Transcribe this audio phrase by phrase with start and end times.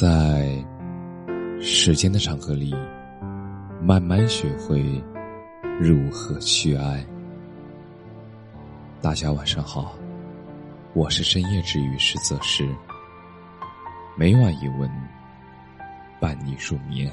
[0.00, 0.48] 在
[1.60, 2.74] 时间的长河里，
[3.78, 4.82] 慢慢学会
[5.78, 7.04] 如何去爱。
[9.02, 9.94] 大家晚上好，
[10.94, 12.66] 我是深夜治愈师泽师，
[14.16, 14.90] 每晚一文
[16.18, 17.12] 伴你入眠，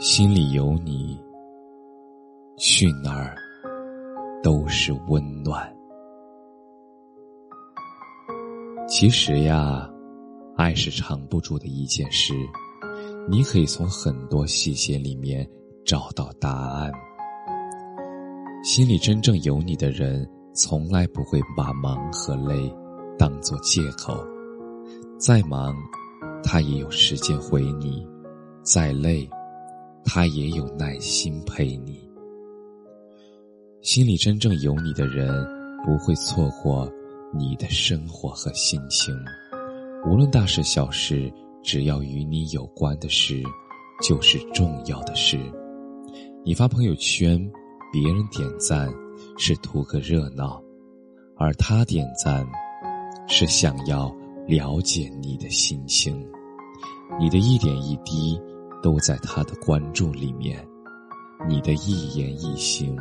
[0.00, 1.16] 心里有你，
[2.58, 3.36] 去哪儿
[4.42, 5.72] 都是温暖。
[8.88, 9.88] 其实呀，
[10.62, 12.32] 爱是藏不住的一件事，
[13.28, 15.44] 你可以从很多细节里面
[15.84, 16.92] 找到答案。
[18.62, 22.72] 心里真正有你的人，从来不会把忙和累
[23.18, 24.24] 当做借口。
[25.18, 25.74] 再忙，
[26.44, 28.06] 他也有时间回你；
[28.62, 29.28] 再累，
[30.04, 32.08] 他也有耐心陪你。
[33.80, 35.44] 心里真正有你的人，
[35.84, 36.88] 不会错过。
[37.34, 39.12] 你的生活和心情，
[40.04, 43.40] 无论大事小事，只要与你有关的事，
[44.02, 45.38] 就是重要的事。
[46.44, 47.38] 你发朋友圈，
[47.92, 48.92] 别人点赞
[49.38, 50.60] 是图个热闹，
[51.36, 52.44] 而他点赞
[53.28, 54.12] 是想要
[54.48, 56.26] 了解你的心情。
[57.20, 58.36] 你的一点一滴
[58.82, 60.66] 都在他的关注里面，
[61.48, 62.96] 你的一言一行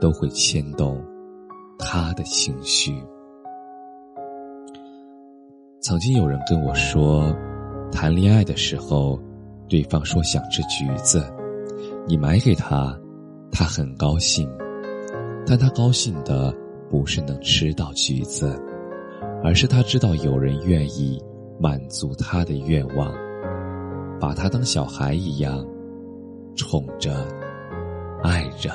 [0.00, 1.00] 都会牵动
[1.78, 3.00] 他的情绪。
[5.80, 7.32] 曾经有人跟我说，
[7.92, 9.18] 谈恋爱的时候，
[9.68, 11.24] 对方说想吃橘子，
[12.04, 12.98] 你买给他，
[13.52, 14.50] 他很高兴，
[15.46, 16.52] 但他高兴的
[16.90, 18.60] 不是能吃到橘子，
[19.44, 21.22] 而是他知道有人愿意
[21.60, 23.14] 满足他的愿望，
[24.20, 25.64] 把他当小孩一样
[26.56, 27.24] 宠着、
[28.24, 28.70] 爱着，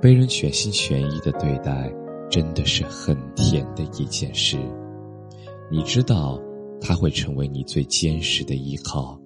[0.00, 1.92] 被人全心全意的对待，
[2.30, 4.56] 真的是很甜的一件事。
[5.70, 6.36] 你知道，
[6.80, 9.16] 他会成为你最坚实的依靠，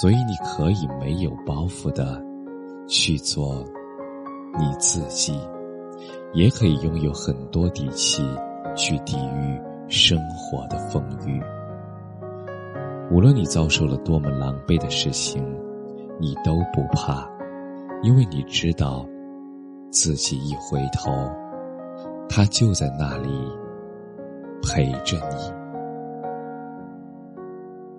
[0.00, 2.20] 所以你可以没有包袱的
[2.88, 3.64] 去做
[4.58, 5.32] 你自己，
[6.32, 8.20] 也可以拥有很多底气
[8.74, 11.40] 去抵御生活的风雨。
[13.12, 15.40] 无论你遭受了多么狼狈的事情，
[16.18, 17.28] 你都不怕，
[18.02, 19.06] 因为你知道，
[19.92, 21.12] 自己一回头，
[22.28, 23.28] 他就在那里
[24.62, 25.59] 陪着你。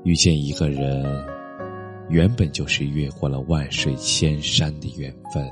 [0.03, 1.06] 遇见一个人，
[2.09, 5.47] 原本就是越过了万水千山的缘分。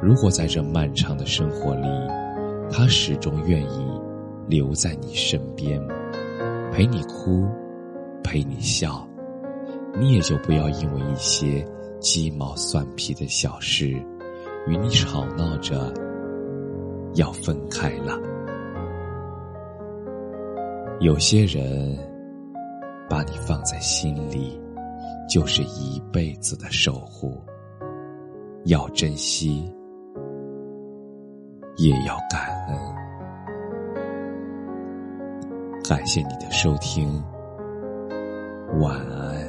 [0.00, 1.86] 如果在这漫长的生活里，
[2.70, 4.00] 他始终愿意
[4.48, 5.78] 留在你身边，
[6.72, 7.46] 陪你哭，
[8.24, 9.06] 陪你笑，
[10.00, 11.62] 你也就不要因为一些
[12.00, 13.88] 鸡毛蒜皮的小事，
[14.66, 15.92] 与你吵闹着
[17.14, 18.18] 要分开了。
[21.00, 22.10] 有些人。
[23.12, 24.58] 把你放在心里，
[25.28, 27.38] 就是一辈子的守护。
[28.64, 29.70] 要珍惜，
[31.76, 32.78] 也要感恩。
[35.86, 37.22] 感谢你的收听，
[38.80, 39.41] 晚安。